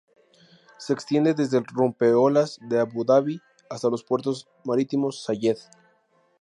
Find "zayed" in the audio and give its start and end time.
5.23-5.59